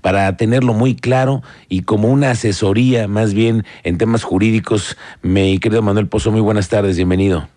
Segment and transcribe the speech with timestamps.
[0.00, 4.96] para tenerlo muy claro y como una asesoría más bien en temas jurídicos.
[5.22, 7.48] Mi querido Manuel Pozo, muy buenas tardes, bienvenido.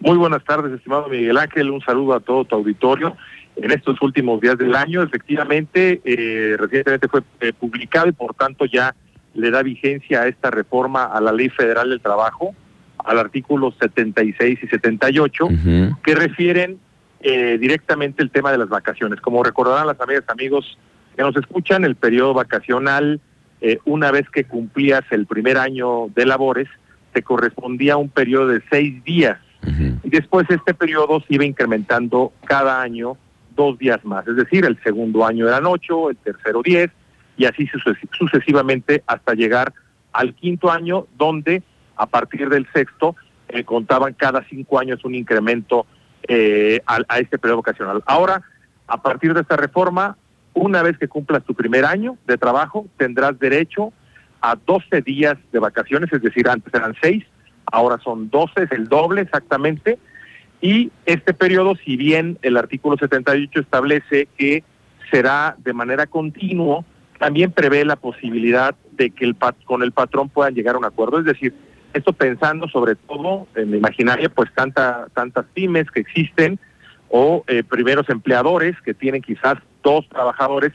[0.00, 3.16] Muy buenas tardes, estimado Miguel Ángel, un saludo a todo tu auditorio.
[3.56, 8.64] En estos últimos días del año, efectivamente, eh, recientemente fue eh, publicado y por tanto
[8.64, 8.94] ya
[9.34, 12.54] le da vigencia a esta reforma a la Ley Federal del Trabajo,
[12.98, 15.48] al artículo 76 y 78,
[16.02, 16.78] que refieren
[17.20, 19.20] eh, directamente el tema de las vacaciones.
[19.20, 20.78] Como recordarán las amigas amigos
[21.14, 23.20] que nos escuchan, el periodo vacacional,
[23.60, 26.68] eh, una vez que cumplías el primer año de labores,
[27.12, 29.38] te correspondía un periodo de seis días.
[30.02, 33.16] Y después este periodo se iba incrementando cada año
[33.56, 34.28] dos días más.
[34.28, 36.90] Es decir, el segundo año eran ocho, el tercero diez,
[37.38, 37.66] y así
[38.12, 39.72] sucesivamente hasta llegar
[40.12, 41.62] al quinto año, donde
[41.96, 43.16] a partir del sexto
[43.48, 45.86] eh, contaban cada cinco años un incremento
[46.26, 48.02] eh, a, este periodo vocacional.
[48.06, 48.42] Ahora,
[48.86, 50.16] a partir de esta reforma,
[50.54, 53.92] una vez que cumplas tu primer año de trabajo, tendrás derecho
[54.40, 57.24] a 12 días de vacaciones, es decir, antes eran 6,
[57.66, 59.98] ahora son 12, es el doble exactamente.
[60.60, 64.62] Y este periodo, si bien el artículo 78 establece que
[65.10, 66.84] será de manera continua,
[67.18, 69.32] también prevé la posibilidad de que
[69.64, 71.18] con el patrón puedan llegar a un acuerdo.
[71.18, 71.54] Es decir,
[71.92, 76.58] esto pensando sobre todo en la imaginaria, pues tanta, tantas pymes que existen
[77.08, 80.72] o eh, primeros empleadores que tienen quizás dos trabajadores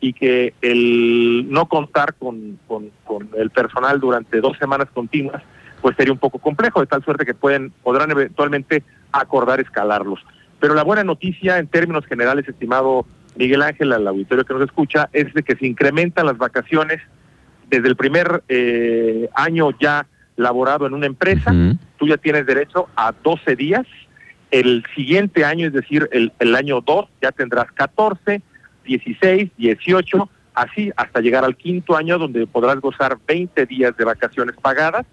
[0.00, 2.90] y que el no contar con, con,
[3.36, 5.42] el personal durante dos semanas continuas,
[5.80, 10.20] pues sería un poco complejo, de tal suerte que pueden, podrán eventualmente acordar escalarlos.
[10.60, 13.06] Pero la buena noticia en términos generales, estimado
[13.36, 17.00] Miguel Ángel, al auditorio que nos escucha, es de que se incrementan las vacaciones
[17.68, 20.06] desde el primer eh, año ya
[20.36, 21.52] laborado en una empresa,
[21.98, 23.86] tú ya tienes derecho a 12 días.
[24.50, 28.42] El siguiente año, es decir, el, el año 2, ya tendrás 14,
[28.84, 34.56] 16, 18, así hasta llegar al quinto año donde podrás gozar 20 días de vacaciones
[34.60, 35.06] pagadas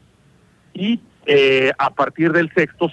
[0.74, 2.90] y eh, a partir del sexto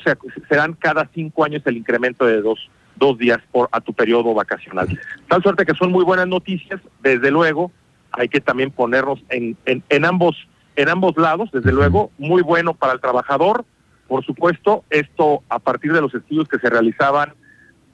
[0.48, 4.88] serán cada cinco años el incremento de dos, dos días por, a tu periodo vacacional.
[5.28, 7.70] Tal suerte que son muy buenas noticias, desde luego
[8.10, 10.36] hay que también ponernos en, en, en ambos
[10.74, 13.66] en ambos lados, desde luego, muy bueno para el trabajador,
[14.12, 17.32] por supuesto, esto a partir de los estudios que se realizaban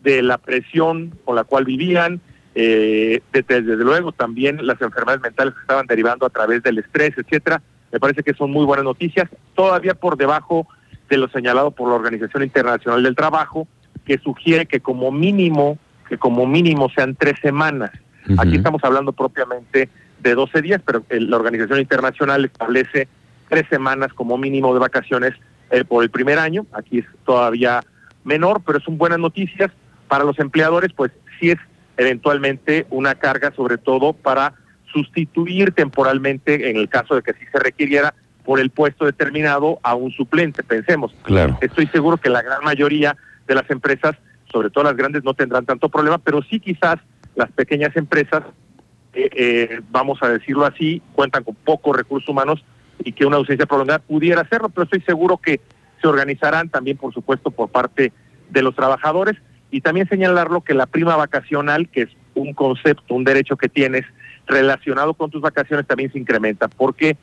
[0.03, 2.21] de la presión con la cual vivían,
[2.57, 7.63] eh, desde, luego también las enfermedades mentales que estaban derivando a través del estrés, etcétera,
[7.93, 10.67] me parece que son muy buenas noticias, todavía por debajo
[11.09, 13.69] de lo señalado por la Organización Internacional del Trabajo,
[14.05, 15.79] que sugiere que como mínimo,
[16.09, 17.93] que como mínimo sean tres semanas.
[18.39, 23.07] Aquí estamos hablando propiamente de 12 días, pero la Organización Internacional establece
[23.49, 25.35] tres semanas como mínimo de vacaciones
[25.71, 26.67] eh, por el primer año.
[26.73, 27.83] Aquí es todavía
[28.25, 29.71] menor, pero son buenas noticias
[30.09, 31.59] para los empleadores, pues sí es
[31.97, 34.55] eventualmente una carga, sobre todo para
[34.93, 38.15] sustituir temporalmente, en el caso de que sí se requiriera,
[38.45, 40.63] por el puesto determinado a un suplente.
[40.63, 41.59] Pensemos, claro.
[41.61, 43.15] estoy seguro que la gran mayoría
[43.47, 44.17] de las empresas,
[44.51, 46.97] sobre todo las grandes, no tendrán tanto problema, pero sí quizás
[47.35, 48.43] las pequeñas empresas
[49.13, 52.65] eh, vamos a decirlo así, cuentan con pocos recursos humanos
[53.05, 55.61] y que una ausencia prolongada pudiera hacerlo, pero estoy seguro que
[56.01, 58.13] se organizarán también, por supuesto, por parte
[58.51, 59.37] de los trabajadores
[59.71, 64.05] y también señalarlo que la prima vacacional, que es un concepto, un derecho que tienes
[64.47, 67.17] relacionado con tus vacaciones, también se incrementa, porque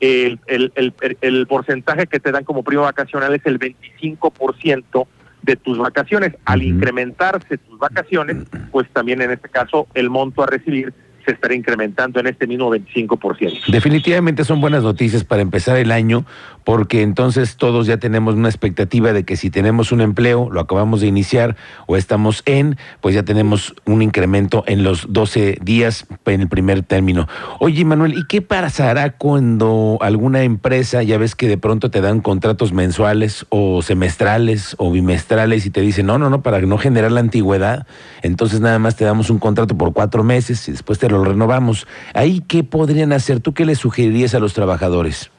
[0.00, 5.06] el, el, el, el porcentaje que te dan como prima vacacional es el 25%
[5.42, 6.34] de tus vacaciones.
[6.44, 8.38] Al incrementarse tus vacaciones,
[8.72, 10.92] pues también en este caso el monto a recibir
[11.24, 13.66] se estará incrementando en este mismo 25%.
[13.68, 16.24] Definitivamente son buenas noticias para empezar el año,
[16.64, 21.00] porque entonces todos ya tenemos una expectativa de que si tenemos un empleo, lo acabamos
[21.00, 21.56] de iniciar
[21.86, 26.82] o estamos en, pues ya tenemos un incremento en los 12 días en el primer
[26.82, 27.28] término.
[27.58, 32.20] Oye, Manuel, ¿y qué pasará cuando alguna empresa, ya ves que de pronto te dan
[32.20, 37.12] contratos mensuales o semestrales o bimestrales y te dicen, no, no, no, para no generar
[37.12, 37.86] la antigüedad,
[38.22, 41.86] entonces nada más te damos un contrato por cuatro meses y después te lo renovamos.
[42.14, 43.40] ¿Ahí qué podrían hacer?
[43.40, 45.30] ¿Tú qué le sugerirías a los trabajadores?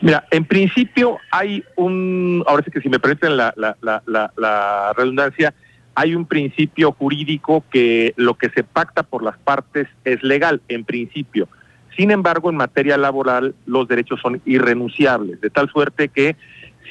[0.00, 4.92] Mira, en principio hay un, ahora sí que si me permiten la, la, la, la,
[4.96, 5.54] redundancia,
[5.94, 10.84] hay un principio jurídico que lo que se pacta por las partes es legal, en
[10.84, 11.48] principio.
[11.96, 16.36] Sin embargo, en materia laboral los derechos son irrenunciables, de tal suerte que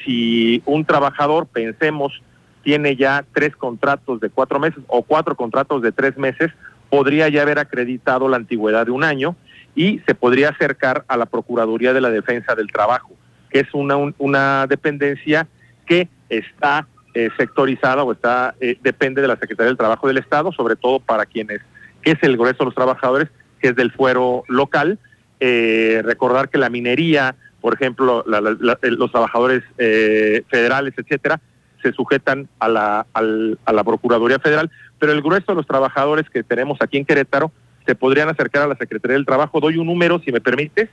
[0.04, 2.22] si un trabajador, pensemos,
[2.62, 6.50] tiene ya tres contratos de cuatro meses o cuatro contratos de tres meses,
[6.92, 9.34] podría ya haber acreditado la antigüedad de un año
[9.74, 13.14] y se podría acercar a la Procuraduría de la Defensa del Trabajo,
[13.48, 15.48] que es una, dependencia
[15.86, 20.52] que está eh, sectorizada o está eh, depende de la Secretaría del Trabajo del Estado,
[20.52, 21.62] sobre todo para quienes
[22.02, 24.98] que es el grueso de los trabajadores, que es del fuero local.
[25.40, 31.40] Eh, recordar que la minería, por ejemplo, los trabajadores federales, etcétera,
[31.82, 36.42] se sujetan a la, a la Procuraduría Federal, pero el grueso de los trabajadores que
[36.42, 37.52] tenemos aquí en Querétaro
[37.86, 39.60] se podrían acercar a la Secretaría del Trabajo.
[39.60, 40.88] Doy un número, si me permites,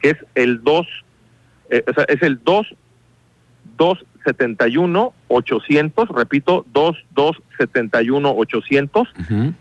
[0.00, 0.86] que es el 2,
[1.70, 2.74] eh, o sea, es el 2
[3.76, 9.08] 271 800, repito, 2271 800,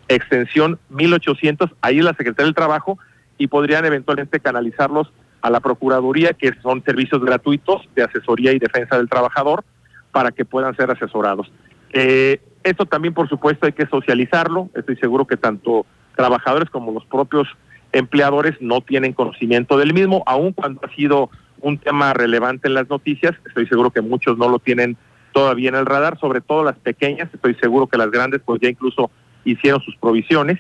[0.08, 3.00] extensión 1800, ahí es la Secretaría del Trabajo
[3.38, 8.98] y podrían eventualmente canalizarlos a la Procuraduría, que son servicios gratuitos de asesoría y defensa
[8.98, 9.64] del trabajador,
[10.14, 11.52] para que puedan ser asesorados.
[11.92, 14.70] Eh, esto también, por supuesto, hay que socializarlo.
[14.76, 17.48] Estoy seguro que tanto trabajadores como los propios
[17.92, 21.30] empleadores no tienen conocimiento del mismo, aun cuando ha sido
[21.60, 23.34] un tema relevante en las noticias.
[23.46, 24.98] Estoy seguro que muchos no lo tienen
[25.34, 27.30] todavía en el radar, sobre todo las pequeñas.
[27.34, 29.10] Estoy seguro que las grandes, pues ya incluso
[29.46, 30.60] hicieron sus provisiones.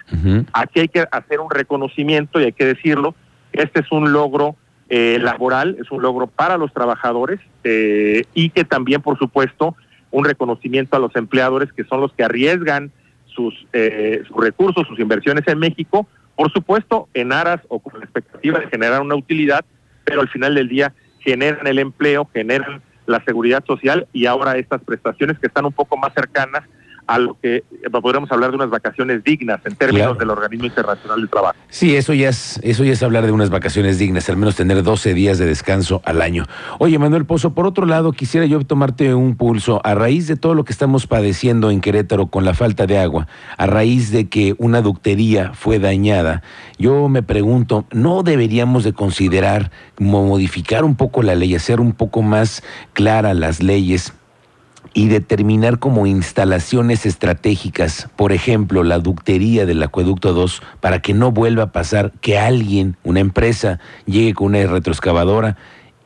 [0.51, 3.15] Aquí hay que hacer un reconocimiento y hay que decirlo.
[3.51, 4.55] Este es un logro
[4.89, 9.75] eh, laboral, es un logro para los trabajadores eh, y que también, por supuesto,
[10.11, 12.91] un reconocimiento a los empleadores que son los que arriesgan
[13.25, 18.05] sus, eh, sus recursos, sus inversiones en México, por supuesto, en aras o con la
[18.05, 19.65] expectativa de generar una utilidad,
[20.03, 24.81] pero al final del día generan el empleo, generan la seguridad social y ahora estas
[24.83, 26.63] prestaciones que están un poco más cercanas
[27.07, 31.19] a lo que eh, podríamos hablar de unas vacaciones dignas en términos del Organismo Internacional
[31.19, 31.55] del Trabajo.
[31.69, 34.83] Sí, eso ya es eso ya es hablar de unas vacaciones dignas, al menos tener
[34.83, 36.45] 12 días de descanso al año.
[36.79, 40.55] Oye, Manuel Pozo, por otro lado, quisiera yo tomarte un pulso a raíz de todo
[40.55, 43.27] lo que estamos padeciendo en Querétaro con la falta de agua,
[43.57, 46.43] a raíz de que una ductería fue dañada.
[46.77, 52.21] Yo me pregunto, ¿no deberíamos de considerar modificar un poco la ley, hacer un poco
[52.21, 52.63] más
[52.93, 54.13] clara las leyes
[54.93, 61.31] y determinar como instalaciones estratégicas, por ejemplo, la ductería del acueducto 2, para que no
[61.31, 65.57] vuelva a pasar que alguien, una empresa, llegue con una retroexcavadora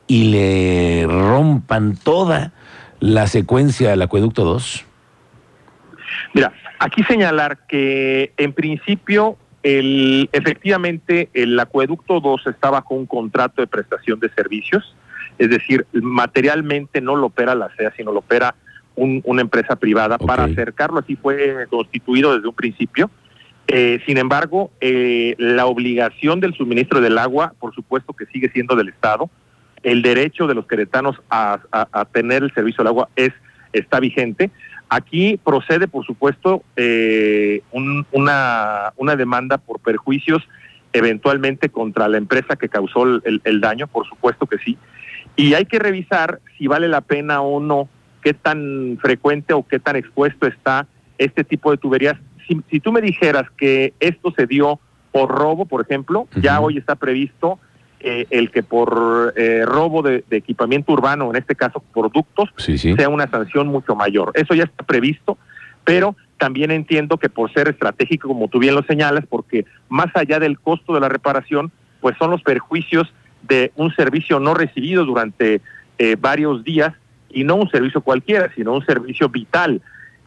[0.06, 2.52] y le rompan toda
[3.00, 4.86] la secuencia del acueducto 2?
[6.32, 13.60] Mira, aquí señalar que en principio el, efectivamente el acueducto 2 está bajo un contrato
[13.60, 14.96] de prestación de servicios,
[15.38, 18.54] es decir, materialmente no lo opera la CEA, sino lo opera
[18.98, 23.10] una empresa privada para acercarlo, así fue constituido desde un principio.
[23.70, 28.74] Eh, sin embargo, eh, la obligación del suministro del agua, por supuesto que sigue siendo
[28.74, 29.30] del Estado.
[29.82, 31.60] El derecho de los queretanos a,
[32.12, 33.30] tener el servicio del agua es
[33.74, 34.50] está vigente.
[34.88, 37.60] Aquí procede, por supuesto, eh,
[38.10, 40.42] una, una demanda por perjuicios
[40.94, 44.78] eventualmente contra la empresa que causó el, el daño, por supuesto que sí.
[45.36, 47.88] Y hay que revisar si vale la pena o no
[48.28, 50.86] qué tan frecuente o qué tan expuesto está
[51.16, 52.14] este tipo de tuberías.
[52.46, 54.80] Si, tú me dijeras que esto se dio
[55.12, 57.58] por robo, por ejemplo, ya hoy está previsto
[58.00, 63.30] eh, el que por eh, robo de, equipamiento urbano, en este caso productos, sea una
[63.30, 64.32] sanción mucho mayor.
[64.34, 65.38] Eso ya está previsto,
[65.84, 70.38] pero también entiendo que por ser estratégico, como tú bien lo señalas, porque más allá
[70.38, 71.72] del costo de la reparación,
[72.02, 73.10] pues son los perjuicios
[73.48, 75.62] de un servicio no recibido durante
[75.96, 76.92] eh, varios días
[77.30, 79.80] y no un servicio cualquiera, sino un servicio vital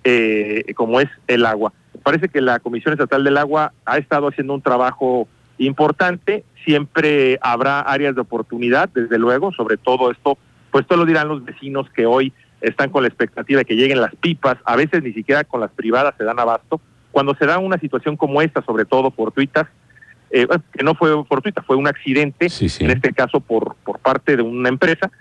[0.03, 1.73] eh, como es el agua.
[2.03, 5.27] Parece que la Comisión Estatal del Agua ha estado haciendo un trabajo
[5.57, 10.37] importante, siempre habrá áreas de oportunidad, desde luego, sobre todo esto,
[10.71, 14.01] pues todo lo dirán los vecinos que hoy están con la expectativa de que lleguen
[14.01, 16.81] las pipas, a veces ni siquiera con las privadas se dan abasto.
[17.11, 19.67] Cuando se da una situación como esta, sobre todo fortuitas,
[20.31, 22.47] eh, que no fue fortuita, fue un accidente,
[22.79, 25.11] en este caso por, por parte de una empresa,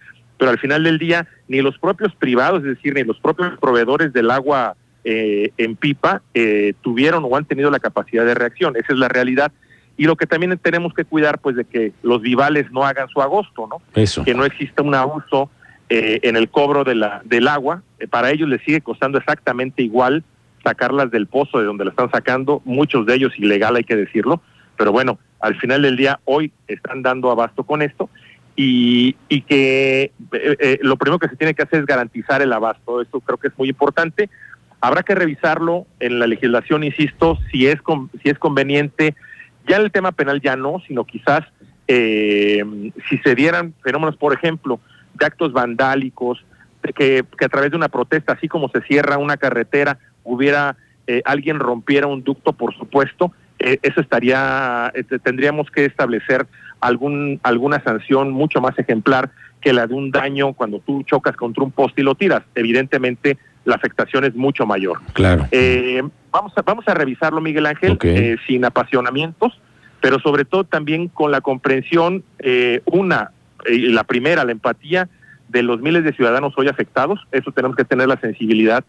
[0.40, 4.10] pero al final del día ni los propios privados, es decir, ni los propios proveedores
[4.14, 8.74] del agua eh, en pipa eh, tuvieron o han tenido la capacidad de reacción.
[8.74, 9.52] Esa es la realidad.
[9.98, 13.20] Y lo que también tenemos que cuidar, pues, de que los vivales no hagan su
[13.20, 13.82] agosto, ¿no?
[14.00, 14.24] Eso.
[14.24, 15.50] Que no exista un abuso
[15.90, 17.82] eh, en el cobro de la, del agua.
[18.08, 20.24] para ellos les sigue costando exactamente igual
[20.64, 24.40] sacarlas del pozo de donde la están sacando, muchos de ellos ilegal, hay que decirlo.
[24.78, 28.08] Pero bueno, al final del día, hoy están dando abasto con esto
[28.56, 32.52] y, y que eh, eh, lo primero que se tiene que hacer es garantizar el
[32.52, 33.00] abasto.
[33.00, 34.28] Esto creo que es muy importante.
[34.80, 37.78] Habrá que revisarlo en la legislación, insisto, si es,
[38.22, 39.14] si es conveniente.
[39.68, 41.42] Ya en el tema penal ya no, sino quizás
[41.86, 42.62] eh,
[43.08, 44.80] si se dieran fenómenos, por ejemplo,
[45.14, 46.44] de actos vandálicos,
[46.82, 50.76] de que, que, a través de una protesta, así como se cierra una carretera, hubiera
[51.24, 54.92] alguien rompiera un ducto, por supuesto, eso estaría,
[55.24, 56.46] tendríamos que establecer
[56.80, 61.62] algún, alguna sanción mucho más ejemplar que la de un daño cuando tú chocas contra
[61.62, 62.42] un poste y lo tiras.
[62.54, 65.00] Evidentemente la afectación es mucho mayor.
[65.12, 65.46] Claro.
[65.50, 69.60] Eh, vamos, a, vamos a revisarlo, Miguel Ángel, eh, sin apasionamientos,
[70.00, 73.32] pero sobre todo también con la comprensión, eh, una,
[73.66, 75.08] eh, la primera, la empatía
[75.48, 77.20] de los miles de ciudadanos hoy afectados.
[77.32, 78.84] Eso tenemos que tener la sensibilidad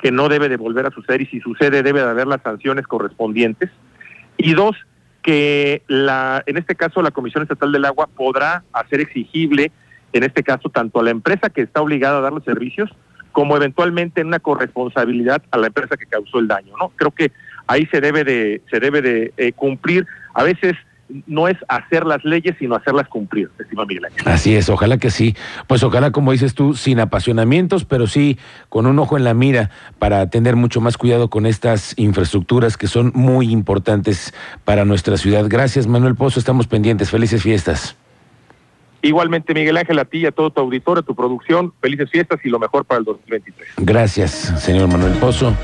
[0.00, 2.86] que no debe de volver a suceder y si sucede debe de haber las sanciones
[2.86, 3.70] correspondientes.
[4.36, 4.76] Y dos,
[5.24, 9.72] que la, en este caso la Comisión Estatal del Agua podrá hacer exigible,
[10.12, 12.90] en este caso, tanto a la empresa que está obligada a dar los servicios,
[13.32, 16.90] como eventualmente en una corresponsabilidad a la empresa que causó el daño, ¿no?
[16.90, 17.32] Creo que
[17.66, 20.06] ahí se debe de, se debe de eh, cumplir.
[20.34, 20.74] A veces
[21.26, 24.22] no es hacer las leyes, sino hacerlas cumplir, estimado Miguel Ángel.
[24.26, 25.36] Así es, ojalá que sí.
[25.66, 29.70] Pues ojalá, como dices tú, sin apasionamientos, pero sí con un ojo en la mira
[29.98, 35.44] para tener mucho más cuidado con estas infraestructuras que son muy importantes para nuestra ciudad.
[35.48, 36.38] Gracias, Manuel Pozo.
[36.38, 37.10] Estamos pendientes.
[37.10, 37.96] Felices fiestas.
[39.02, 42.48] Igualmente, Miguel Ángel, a ti y a todo tu auditorio, tu producción, felices fiestas y
[42.48, 43.74] lo mejor para el 2023.
[43.76, 45.54] Gracias, señor Manuel Pozo.